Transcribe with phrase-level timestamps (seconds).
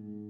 [0.00, 0.27] Mm-hmm.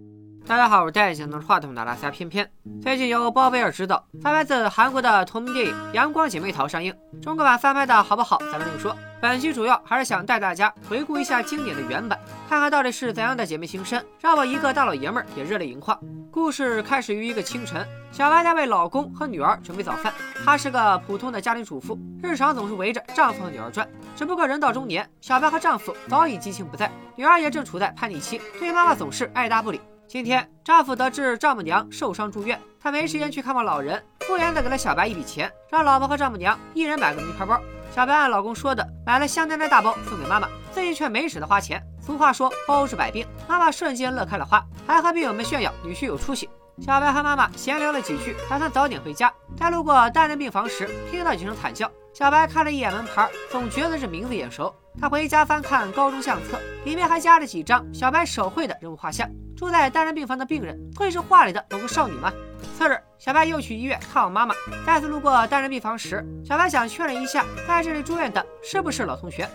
[0.49, 2.51] 大家好，我是戴眼镜话筒的拉萨偏偏。
[2.81, 6.91] 最近由包贝尔执导、翻拍自韩国的同名电影《阳光姐妹淘》上映，
[7.21, 8.97] 中国版翻拍的好不好，咱们另说。
[9.21, 12.19] 本期主要还是想带大家回顾一下经典的原版，
[12.49, 16.01] 看看到底是怎样的姐妹情深，让我一个大老爷们儿也热泪盈眶。
[16.31, 20.11] 故事开始于一个清晨，小白在为老公和女儿准备早饭。
[20.47, 23.87] 她是个普通的家庭主妇，日常总是围着丈夫和女儿转。
[24.17, 29.79] 只不过人到中年，小白和丈夫早已激情不在，女儿也正处在叛逆期，对妈妈总是爱答不理。
[30.09, 37.61] 今天，丈夫得知丈母娘受伤住院，他没时间去看望老人，敷衍的给了小白一笔钱，让老婆和丈母娘一人买个名牌包。
[37.95, 41.83] 小白按老公说的买了香奈儿大包送给妈妈，自己却没舍得花钱。
[42.01, 46.49] 俗话说包治百病，妈妈瞬间乐开了花，还和病友们炫耀女婿有出息。
[46.81, 49.33] 小白和妈妈闲聊了几句，打算早点回家。
[49.57, 51.91] 在路过单人病房时，听到几声惨叫。
[52.15, 54.75] 小白看了一眼门牌，总觉得这名字眼熟。
[55.01, 59.29] 他回家翻看高中相册，里面还夹着几张小白手绘的人物画像。
[59.57, 62.33] 住在单人病房的病人会是画里的某个少女吗？
[62.77, 64.55] 次日，小白又去医院看望妈妈。
[64.87, 69.49] 再次路过单人病房时，小白想确认一下，在这里住院的是不是老同学。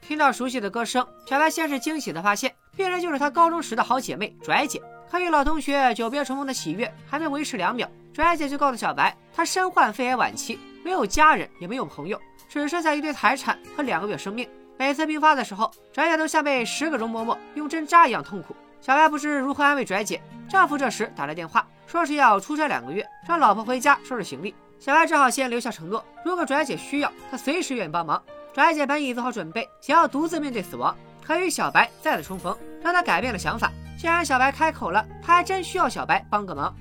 [0.00, 4.82] 听到熟悉的歌声，小白先是惊喜的发现，病人就是她高中时的好姐妹拽姐。
[5.08, 7.88] 可与老同学久别重逢的喜悦还没维持两秒。
[8.12, 14.48] 拽姐就告诉小白，她身患肺癌晚期，没有家人，也没有朋友，只剩下一堆财产和两个月生命。
[14.76, 18.56] 每次病发的时候，拽姐都像被十个容嬷嬷用针扎一样痛苦。
[18.80, 20.20] 小白不知如何安慰拽姐。
[20.48, 24.55] 丈夫这时打来电话，说是要出差两个月，让老婆回家收拾行李。
[24.79, 28.21] 小白只好先留下承诺，如果拽姐需要，他随时愿意帮忙。
[28.53, 33.71] 拽姐本已做好准备，想要独自面对死亡，可与小白再次重逢，让她改变了想法。
[33.97, 36.75] 既然小白开口了，她还真需要小白帮个忙。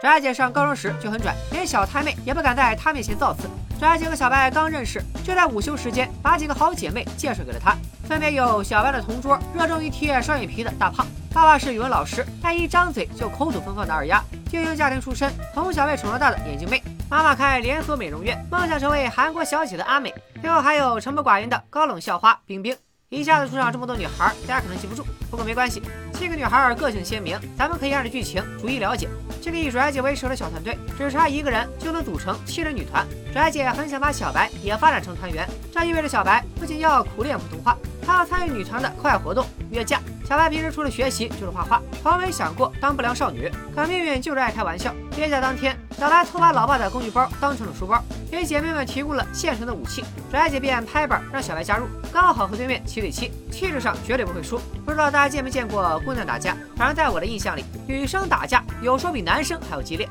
[0.00, 3.48] 拽姐上高中时就很拽，连小太妹也不敢在她面前造次。
[3.78, 7.76] 拽姐和小白刚认识，就在午休时间把几个好姐妹介绍给了她，
[8.08, 16.78] 分别有小白的同桌，热衷于贴双眼皮的大胖；爸爸是语文老师，但一张嘴就口吐芬芳的二丫；精英家庭出身，从小被宠到大的眼镜妹；
[17.08, 20.10] 妈妈开连锁美容院，梦想成为韩国小姐的阿美；
[20.40, 22.76] 最后还有沉默寡言的高冷校花冰冰。
[23.09, 25.01] 一下子出场这么多女孩，大家可能记不住，
[25.31, 25.81] 不过没关系，
[26.13, 29.07] 七个女孩个性鲜明，咱们可以按照剧情逐一了解。
[29.41, 33.07] 这个以拽姐为首的小团队，只差一个人就能组成七人女团。
[33.31, 40.01] 拽姐很想把小白也发展成团员，这意味着小白不仅要苦练普通话，还要参与女团的课外活动约架。
[40.27, 43.49] 小白平时除了学习就是画画，从没想过当不良少女。
[43.73, 44.93] 可命运就是爱开玩笑。
[45.17, 50.03] 约架当天，小白偷把老爸的工具包当成了书包，给姐妹们提供了现成的武器。
[50.29, 54.59] 拽姐便拍板让小白加入，刚好和对面七对七，气质上绝对不会输。
[54.83, 56.57] 不知道大家见没见过姑娘打架？
[56.75, 60.09] 反正在我的印象里，女生打架有时候比男生还要激烈。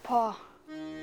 [0.06, 0.34] 不，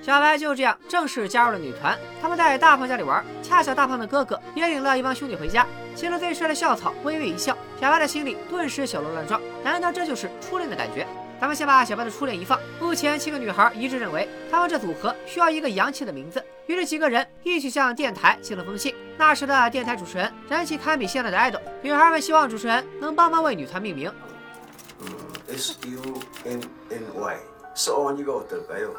[0.03, 1.99] 小白就这样正式加入了女团。
[2.23, 5.67] 他们在大胖家里玩，恰巧大胖的哥哥也领了一帮兄弟回家。
[5.95, 9.39] 见了最帅的校草，微微一笑，小白的心里顿时小鹿乱撞。
[9.63, 11.07] 难道这就是初恋的感觉？
[11.41, 12.59] 咱们先把小白的初恋一放。
[12.81, 16.43] 目前七个女孩一致认为，他们这组合需要一个洋气的名字。
[16.68, 18.96] 于是几个人一起向电台写了封信。
[19.18, 24.12] 那时的电台主持人人气堪比现在的爱豆，女孩们希望主持人能帮忙为女团命名。
[25.48, 26.02] S U
[26.46, 27.38] N N Y
[27.76, 28.96] 써니가 어떨까요?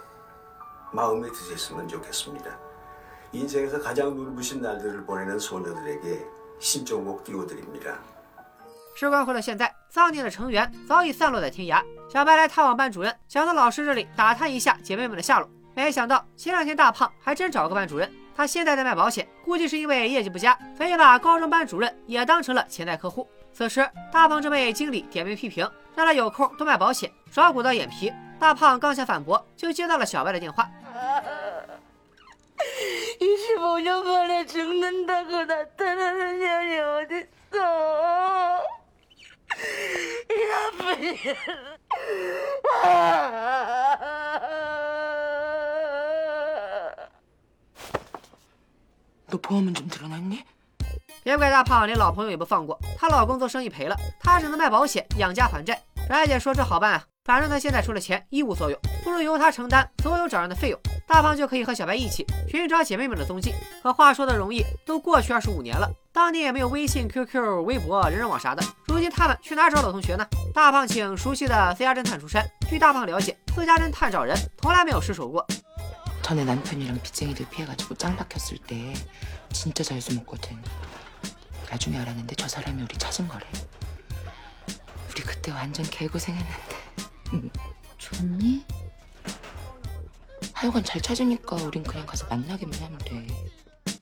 [0.93, 2.59] 마음에 드셨으면 좋겠습니다.
[3.33, 6.25] 인생에서 가장 눈부신 날들을 보내는 소녀들에게
[6.61, 7.99] 신청곡 띄워드립니다.
[8.97, 11.83] 时光回到现在，桑尼的成员早已散落在天涯。
[12.09, 15.49] 小白来探望班主任，想到老师这里打探一下姐妹们的下落。
[15.76, 23.28] 没想到前两天大胖还真找个班主任，他现在在卖保险，估计是因为业绩不佳，所以把高中班主任也当成了潜在客户。
[23.54, 28.14] 此时大胖正被经理点名批评，让他有空多卖保险，耍鼓到眼皮。
[28.40, 30.70] 大胖刚想反驳，就接到了小外的电话。
[49.29, 50.45] 너 보험은 좀 들어놨니?
[51.23, 55.81] 别怪大胖连老朋友也不放过，她老公做生意赔了，她只能卖保险养家还债。
[56.09, 63.55] 翟姐说这好办啊，反正她现在出了钱一无所有，不如由她承担所有找人的费用，大胖就可以和小白一起寻找姐妹们的踪迹。
[63.83, 70.27] 可话说的容易，都过去二十五年了，当年也没有微信、QQ、微博、人人网啥的，如今他们去哪找老同学呢？
[70.53, 72.45] 大胖请熟悉的私家侦探出山。
[72.69, 75.47] 据大胖了解，私家侦探找人从来没有失手过。
[76.29, 78.95] 전에 남편이랑 빚쟁이들 피해가지고 짱 박혔을 때
[79.53, 80.57] 진짜 잘 숨었거든.
[81.71, 83.45] 나중에 알았는데 저 사람이 우리 찾은 거래.
[85.11, 86.75] 우리 그때 완전 개고생했는데.
[87.99, 88.65] 좋니?
[90.53, 93.27] 하여간 잘 찾으니까 우린 그냥 가서 만나기만 하면 돼.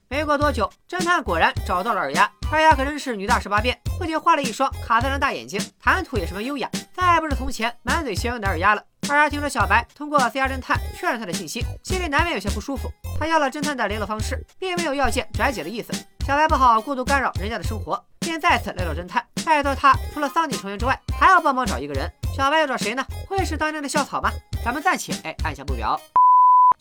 [0.09, 2.31] 没过多久，侦探果然找到了二丫。
[2.51, 8.85] 二丫可真是女大十八变，不仅画了一双卡戴珊大眼睛，谈吐也十分优雅，再不是从前满嘴硝烟的二丫了。
[9.10, 12.92] 二丫听说小白通过 C R 侦探确认他的信息，心里难免有些不舒服。
[13.18, 15.94] 他要了侦探的联络方式，并没有要见拽姐的意思。
[16.26, 22.12] 小白不好过度干扰人家的生活，便再次来找侦探，拜托他除了丧尼成员之外，还要帮忙找一个人。
[22.36, 23.06] 小白要找谁呢？
[23.30, 24.30] 会是当年的校草吗？
[24.64, 25.98] 咱们暂且哎按下不表。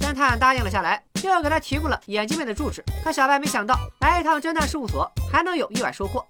[0.00, 2.84] 侦探答应了下来，又给他提供了眼镜妹的住址。
[3.04, 6.26] 可小白没想到，来一趟侦探事务所还能有意外收获。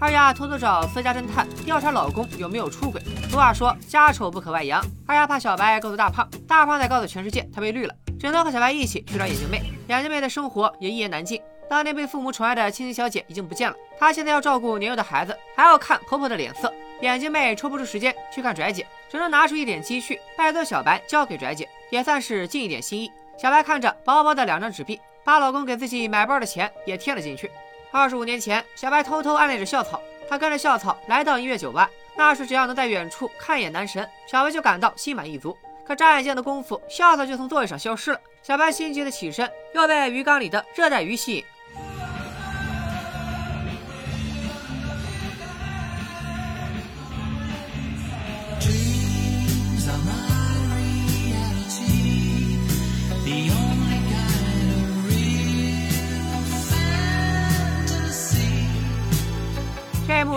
[0.00, 3.02] 二丫偷偷找私家侦探调查老公有没有出轨。
[3.28, 9.62] 俗话说家丑不可外扬，二丫怕小白告诉大胖，大胖再告诉全世界她被绿了，只能和小白一起去找眼镜妹。
[9.88, 11.38] 眼镜妹的生活也一言难尽，
[11.68, 16.72] 当年被父母宠爱的青青小姐已经不见了，她现在要照顾年幼的孩子，还要看婆婆的脸色。
[17.02, 23.10] 眼镜妹抽不出时间去看拽姐，只能拿出一点积蓄，拜托小白交给拽姐，也算是尽一点心意。
[23.38, 27.50] 小白看着薄薄的两张纸币，把老公给自己买包的钱也贴了进去。
[27.92, 31.90] 二十五年前，小白偷偷暗恋着校草，他跟着校草来到音乐酒吧。
[32.16, 35.56] 那时只要能在远处看一眼男神，小白就感到心满意足。
[35.84, 38.20] 可眨眼间的功夫，校草就从座位上消失了。
[38.42, 41.44] 小白心急的起身，又被鱼缸里的热带鱼吸引。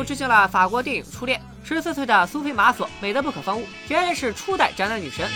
[0.04, 5.30] 致敬了法国电影《初恋》，十四岁的苏菲玛索美得不可方物，原来是初代宅男女神。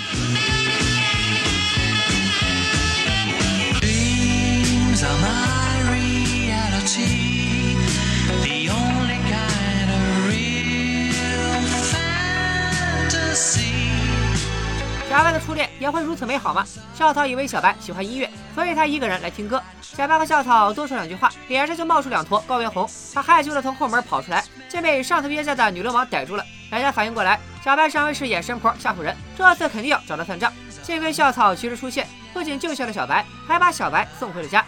[15.17, 16.65] 小白的初恋也会如此美好吗？
[16.95, 19.63] 校草以为小白喜欢音乐，所以他一个人来听歌。
[19.83, 22.89] 小白和校草多说两句话，脸上就冒出两坨高原红。
[23.13, 26.43] 他害羞的从后门跑出来，却被上头约架的女流氓逮住了。
[26.71, 30.51] 大家反应过来，小白上回是演神婆吓唬人，这次肯定要找他算账。
[30.83, 34.65] 幸亏校草及时出现，不仅救下了小白，还把小白送回了家。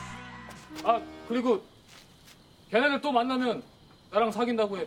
[0.85, 1.63] 아 그리고
[2.71, 3.63] 걔네들 또 만나면
[4.11, 4.87] 나랑 사귄다고 해.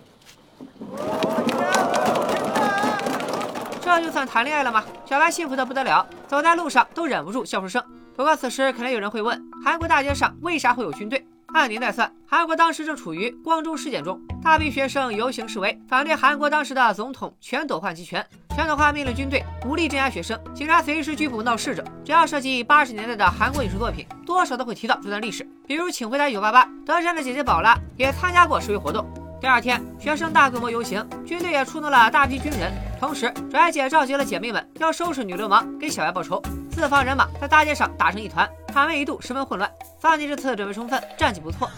[3.82, 4.84] 这就算谈恋爱了吗？
[5.04, 7.82] 小白幸福的不得了，走在路上都忍不住笑出声。
[8.14, 11.26] 不过此时可能有人会问，韩国大街上为啥会有军队？
[11.52, 18.24] 按年代算，韩国当时正处于光州事件中，大批学生游行示威，反对韩国当时的总统全斗焕集权。
[18.54, 21.82] 全斗焕命令军队武力镇压学生，警察随时拘捕闹事者。
[22.04, 25.46] 只要涉及八十年代的韩国影视作品，多少都会提到这段历史。
[25.66, 29.04] 比如《请回答一九八八》，德善的姐姐宝拉也参加过示威活动。
[29.42, 36.40] 第二天，学生大规模游行，军队也出动了大批军人，同时，拽姐召集了姐妹们，要收拾女流氓，给小白报仇。
[36.70, 39.68] 四方人马在大街上打成一团，场面一度十分混乱。
[40.00, 41.68] 桑尼这次准备充分，战绩不错。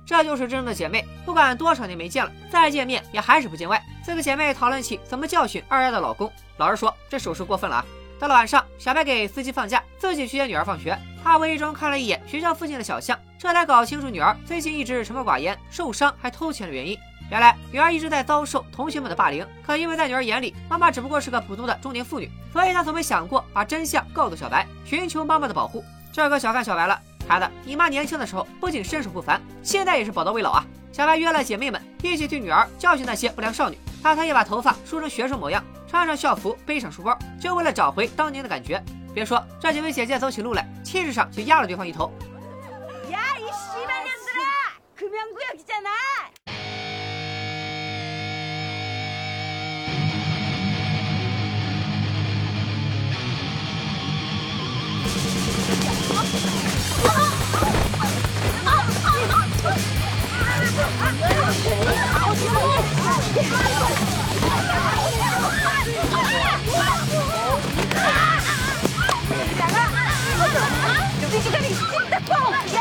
[0.04, 3.80] 这就是真正的姐妹，不管多少年没见了，再见面也还是不见外。
[4.02, 6.32] 四个姐妹讨论起怎么教训二丫的老公。
[6.56, 7.86] 老实说，这手势过分了啊！
[8.18, 10.98] 到了晚上，小白给司机放假，自己去接女儿放学。
[11.23, 16.97] 他无意中看了一眼学校附近的小巷，这才搞清楚女儿最近一直沉默寡言、受伤还偷钱的原因。
[17.31, 25.83] 原来女儿一直在遭受同学们的霸凌，可因为在女儿眼里，妈妈只不过是个普通的中年妇女，所以她从没想过把真相告诉小白，寻求妈妈的保护。
[26.11, 30.65] 这可小看小白了，孩子，你妈年轻的时候不仅身手不凡，现在也是宝刀未老啊！
[30.91, 33.77] 小白约了姐妹们一起替女儿教训那些不良少女。
[34.03, 38.83] 他特意把头发梳成学生模样，穿上校服，背上书包，就为了找回当年的感觉。
[39.13, 42.11] 别说这几位姐姐走起路来，气势上就压了对方一头。
[71.33, 72.79] 你这个李信的暴君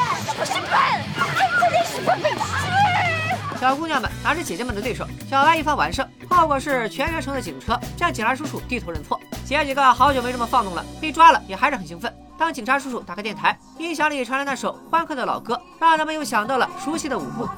[1.86, 12.12] 是不笨奋小姑娘们拿着姐姐们的对手小白一番完胜后果是全员乘的警车向警察叔叔低头认错姐姐几个好久没这么放纵了被抓了也还是很兴奋。
[12.36, 17.48] 当警察叔叔打开电台音响里传来那首欢快的老歌让他们又想到了熟悉的舞步。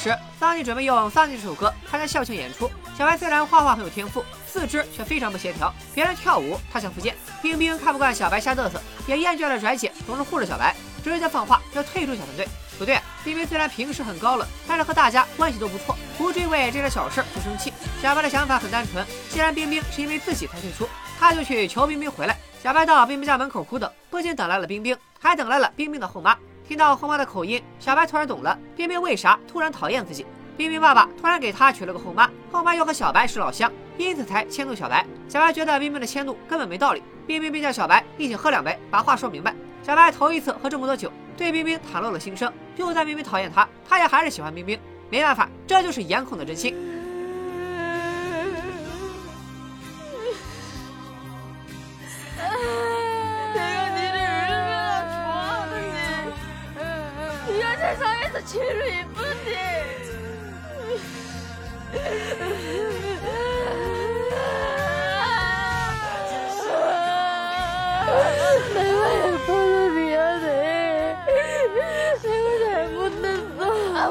[0.00, 2.70] 时，桑尼准备用《桑尼》这首歌参加校庆演出。
[2.96, 5.70] 小白虽然画画很有天赋，四肢却非常不协调。
[5.94, 7.14] 别人跳舞，他想复健。
[7.42, 12.48] 冰冰看不惯小白瞎嘚瑟，也厌倦了拽姐总是护着小白，直接放话要退出小团队。
[12.78, 17.70] 不对，冰冰虽然平时很高冷，但是和大家关系都不错，不至于为这点小事就生气。
[18.00, 20.88] 小白的想法很单纯，既然冰冰是因为自己才退出，
[21.18, 22.34] 他就去求冰冰回来。
[22.62, 26.34] 小白到冰冰家门口苦等，不仅等来了冰冰，还等来了冰冰的后妈。
[26.70, 30.24] 听到后妈的口音，小白突然懂了，冰冰为啥突然讨厌自己。
[30.56, 35.04] 冰冰爸爸突然给他娶了个后妈，后妈又和小白是老乡，因此才迁怒小白。
[35.28, 39.52] 小白觉得冰冰的迁怒根本没道理，冰冰便叫小白一起喝两杯，把话说明白。
[39.82, 42.52] 小白头一次喝这么多酒，对冰冰袒露了心声。
[42.76, 44.78] 就算冰冰讨厌他，他也还是喜欢冰冰。
[45.10, 46.72] 没办法，这就是颜控的真心。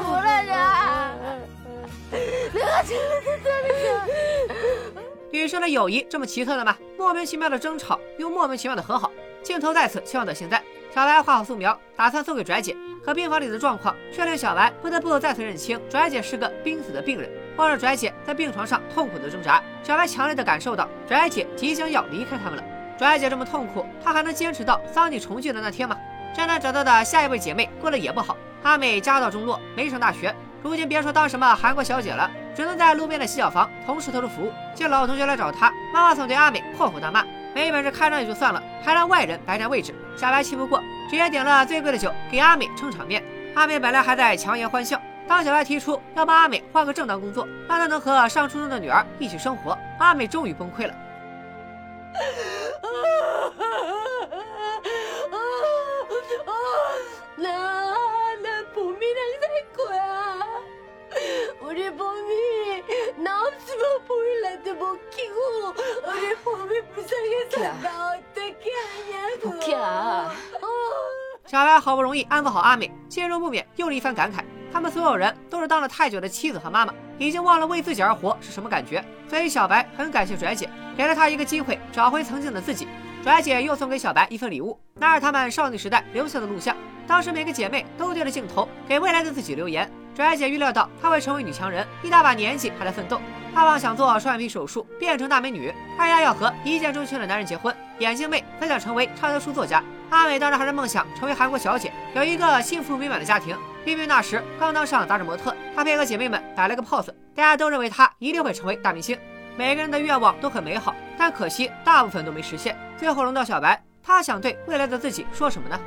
[0.02, 1.10] 服了呀
[5.32, 6.76] 女生的友谊这么奇特的吗？
[6.98, 9.10] 莫名其妙的争吵又莫名其妙的和好
[9.42, 10.62] 镜头再次切换到现在。
[10.92, 17.30] 小白画好素描打算送给拽姐可病房里的状况却令小白不得不再次认清拽姐是个濒死的病人。
[17.56, 22.64] 望着拽姐在病床上痛苦的挣扎小白强烈的感受到拽姐即将要离开他们了。
[22.98, 25.96] 拽姐这么痛苦她还能坚持到桑尼重聚的那天吗？
[26.36, 34.52] 渣男找到的下一位姐妹过得也不好阿美家道中落，没上大学，如今别说当什么韩国小姐了，只能在路边的洗脚房同时投入服务。
[34.74, 37.24] 见老同学来找他，妈妈总对阿美破口大骂，
[37.54, 39.94] 没本事开张也就算了，还让外人白占位置。
[40.16, 43.22] 小白气不过，直接点了最贵的酒给阿美撑场面。
[43.54, 50.94] 阿美本来还在强颜欢笑，当小白提出要帮阿美换个正当工作，让她能和上初中的女儿一起生活，阿美终于崩溃了。
[64.69, 65.73] 보일러도 못 키고
[66.07, 67.79] 우리 봄이 불쌍해서 야.
[67.81, 69.59] 나 어떻게 하냐고.
[69.59, 70.31] 복희야.
[71.47, 74.43] 小白好不容易安抚好阿美，心中不免又是一番感慨。
[74.71, 79.03] 他们所有人都是当了太久的妻子和妈妈，已经忘了为自己而活是什么感觉。
[79.27, 82.87] 所以小白很感谢拽姐，给了他一个机会找回曾经的自己。
[83.23, 86.75] 拽姐又送给小白一份礼物，那是他们少女时代留下的录像。
[87.07, 89.89] 当时每个姐妹都对着镜头给未来的自己留言。
[90.15, 93.19] 拽姐预料到她会成为女强人，一大把年纪还在奋斗。
[93.54, 99.82] 阿旺想做双眼皮手术变成大美女，二丫要和一见钟情的男人结婚，眼镜妹则想成为畅销书作家。
[100.08, 103.56] 阿美当然还是梦想成为韩国小姐，有一个幸福美满的家庭。
[103.84, 109.18] 冰冰那时刚当上杂志模特，她配合姐妹们摆了个 pose，大家都认为她一定会成为大明星。
[109.56, 112.76] 每个人的愿望都很美好，但可惜大部分都没实现。
[112.96, 115.78] 最后轮到小白，他想对未来的自己说什么呢？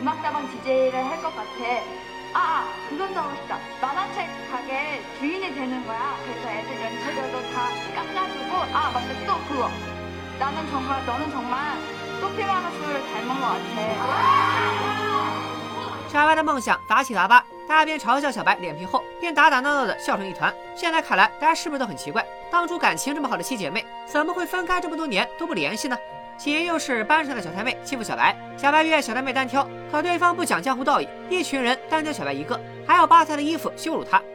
[0.02, 1.48] 음악다방 DJ를 할 것 같아.
[2.34, 3.58] 아, 아, 그건 너무 쉽다.
[3.80, 6.16] 만화책 가게 주인이 되는 거야.
[6.24, 9.70] 그래서 애들 연체료도 다 깎아주고, 아, 맞다, 또 그거.
[10.38, 11.76] 나는 정말, 너는 정말
[12.20, 13.58] 소피 마누스를 닮은 것 같아.
[16.08, 20.54] 小白的梦想杂七杂八，大家边嘲笑小白脸皮厚，边打打闹闹的笑成一团。
[20.74, 22.24] 现在看来，大家是不是都很奇怪？
[22.50, 25.98] 当初感情这么好的七姐妹，怎么会分开这么多年都不联系呢？
[26.43, 34.21] 起因又是班上的小太妹欺负小白，小白约小太妹单挑，可对方不讲江湖道义，一群人单挑小白一个，还要扒他的衣服羞辱他。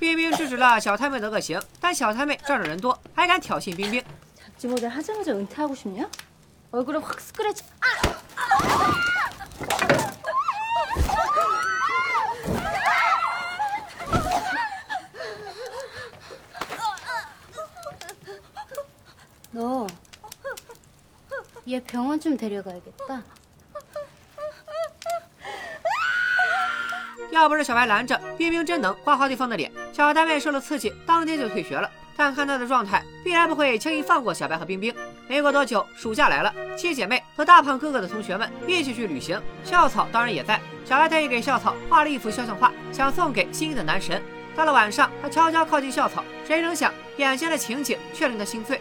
[0.00, 4.04] 冰冰制止了小太妹的恶行，但小太妹仗着人多，还敢挑衅冰冰。
[21.67, 23.21] 얘 병원 좀 데려가야겠다.
[27.31, 29.71] 要不是小白拦着，冰冰真能刮花对方的脸。
[29.91, 31.89] 小太妹受了刺激，当天就退学了。
[32.15, 34.93] 但看她的状态，必然不会轻易放过小白和冰冰。
[35.27, 40.61] 没过多久，暑假来了，七姐妹和大胖哥哥的同学们一起去旅行，校草当然也在。
[40.85, 44.21] 小白特意给校草画了一幅肖像画，想送给心仪的男神。
[44.55, 48.79] 到了晚上，他悄悄靠近校草，谁成想眼前的情景却令他心碎。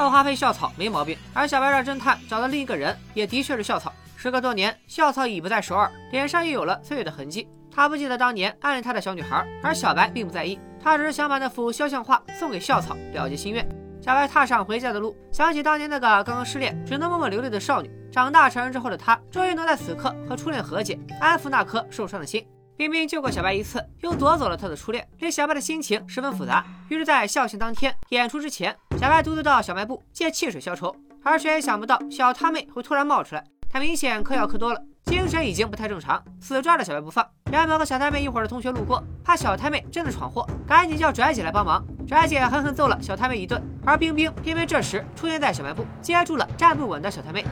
[0.00, 3.92] 校花配校草没毛病，而小白让侦探找到另一个人，也的确是校草。
[4.16, 7.46] 时隔多年，校草已不在首尔，脸上又有了岁月的痕迹。
[7.70, 13.68] 他不记得当年暗恋他的小女孩，而小白并不在意，他只是想把那幅肖像画送给校草，了结心愿。
[14.00, 17.90] 小白踏上回家的路，想起当年那个刚刚失恋、只能默默流泪的少女。
[18.10, 22.42] 长大成人之后的他，终于能在此刻和初恋和解，安抚那颗受伤的心。
[22.80, 23.52] 冰冰救过小白。
[23.52, 25.52] 一次又夺走了他的初恋这小白。
[25.52, 29.22] 的心情十分复杂于是在校庆当天演出之前小白。
[29.22, 37.00] 独自到小卖部借汽水消愁而谁也想不到小太妹会突然冒出来他明显嗑药嗑多了精神已经不太正常死抓着小白。
[37.02, 47.44] 不放原本和小太妹一伙的同学路过怕小太妹真的闯祸赶紧叫拽姐来帮忙拽姐狠狠揍了小太妹一顿而冰冰因为这时出现在小卖部接住了站不稳的小太妹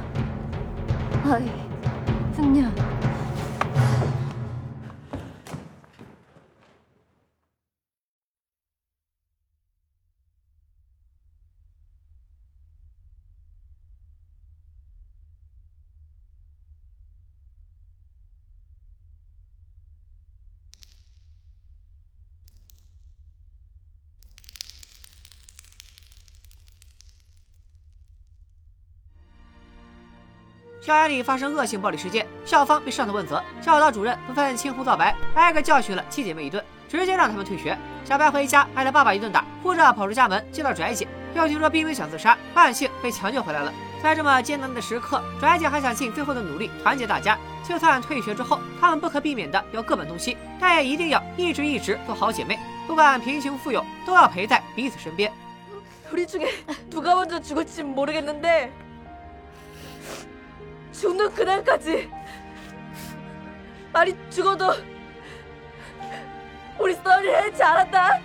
[1.24, 2.70] 哎呀
[30.80, 37.76] 校园里发生恶性暴力事件，校方被上头问责，教导主任不分青红皂白，挨个教训了七姐妹一顿，直接让他们退学。
[38.04, 43.72] 小白回家挨了爸爸一顿打，哭着跑出家门，见到拽姐，又听说冰冰想自杀，万幸被抢救回来了。
[44.00, 47.36] 在这么艰难的时刻，拽姐还想尽最后的努力团结大家。
[47.68, 55.30] 就算退学之后，她们不可避免的要各奔东西，但也一定要一直一直做好姐妹，不管贫穷富有，都要陪在彼此身边。
[60.97, 62.11] 우리 중에 누가 먼저 죽을지 모르겠는데 죽는 그날까지
[63.91, 64.73] 말이 죽어도
[66.79, 68.19] 우리 써니를 해지 않았다.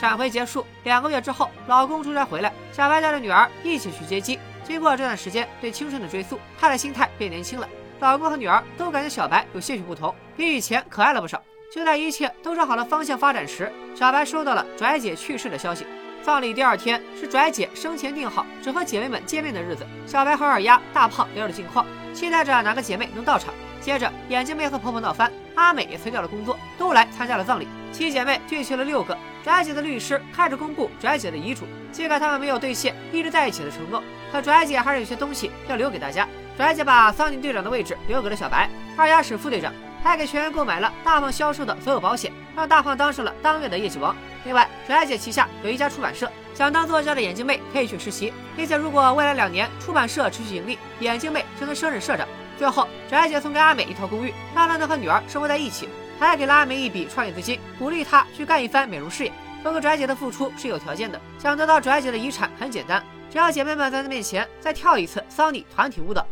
[0.00, 4.37] 闪回结束，两个月之后，老公出差回来， 小白带着女儿一起去接机。
[4.65, 7.69] 经过这段时间对青春的追溯，她的心态变年轻了。
[7.99, 11.41] 老公和女儿都感觉小白有些许不同，比以前可爱了不少。
[11.73, 15.85] 就在一切都朝好的方向发展时，小白收到了拽姐去世的消息。
[16.21, 19.85] 葬礼第二天是拽姐生前定好只和姐妹们见面的日子。
[20.07, 23.53] 小白和二丫、大胖聊着近况，期待着哪个姐妹能到场。
[23.83, 27.67] 接着，眼镜妹和婆婆闹翻，阿美也辞掉了工作，都来参加了葬礼。
[27.91, 29.15] 七姐妹聚齐了六个。
[29.43, 34.01] 拽姐的律师开始公布拽姐的遗嘱，揭开他们没有兑现一直在一起的承诺。
[34.31, 36.25] 可拽姐还是有些东西要留给大家。
[36.55, 44.15] 拽姐把桑尼队长的位置留给了小白，二丫是副队长，还给全员购买了大胖销售的所有保险，让大胖当上了当月的业绩王。
[44.45, 52.25] 另外，拽姐旗下有一家出版社，想当作家的眼镜妹可以去实习，并且如果未来两年出版社持续盈利，眼镜妹就能升任社长。
[52.57, 55.89] 最后，拽姐送给阿美一套公寓，让她能和女儿生活在一起。
[56.19, 59.31] 还给了阿美一笔创业资金，鼓励她去干一番美容事业。
[59.61, 66.25] 不过拽姐的付出是有条件的，想得到拽姐的遗产很简单，只要姐妹们在她面前再跳一次桑尼团体舞蹈。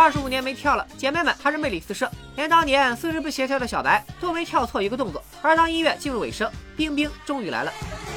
[0.00, 5.22] 二十五年没跳了，姐妹们还是魅力四射，连当年四肢不协调的小白都没跳错一个动作。
[5.42, 7.70] 而当音乐进入尾声，冰冰终于来了。《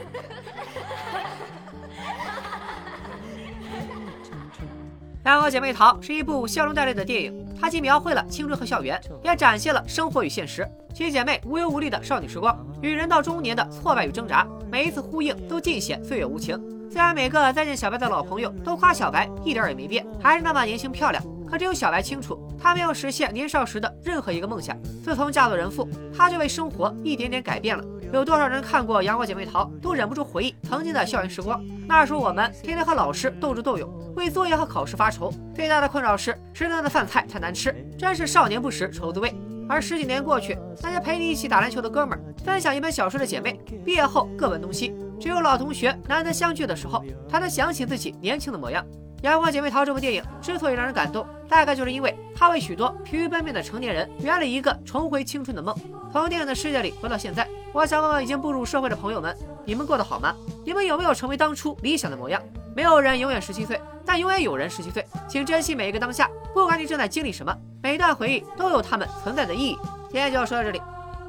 [5.24, 10.66] 两个姐妹淘》是一部笑中带泪的电影，它既描绘了青春和校园，也展现了生活与现实。
[10.94, 16.58] 七姐妹无忧无虑的少女时光，与人到中年的挫败与挣扎，每一次呼应都尽显岁月无情。
[16.90, 24.76] 虽然每个再见小白的老朋友都夸小白一点也没变，还是那么年轻漂亮，可只有小白清楚，她没有实现年少时的任何一个梦想。
[25.04, 27.84] 自从嫁作人妇，她就为生活一点点改变了。
[28.18, 31.64] 有多少人看过《阳光姐妹淘》，都忍不住回忆曾经的校园时光。
[31.86, 39.34] 那时候我们天天和老师斗智斗勇，为作业和考试发愁，最大的困扰是食堂的饭菜太难吃，真是少年不识愁滋味。
[39.68, 48.84] 而十几年过去，那些陪你一起打篮球的哥们儿，分享一本小说的姐妹，毕业后各奔东西，只有老同学难得相聚的时候，才能想起自己年轻的模样。
[49.22, 55.74] 《阳光姐妹淘》这部电影之所以让人感动，大概就是因为它为许多疲于奔命的成年人圆了一个重回青春的梦。
[56.10, 60.34] 从电影的世界里回到现在，我想问问已经步入社会的朋友们：你们过得好吗？
[60.64, 62.40] 你们有没有成为当初理想的模样？
[62.74, 65.06] 没有人永远十七岁，但永远有人十七岁。
[65.28, 69.76] 请珍惜每一个当下，不管你正在经历什么，每一段回忆都有它们存在的意义。
[70.10, 70.80] 今天就要说到这里，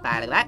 [0.02, 0.48] 拜了个拜。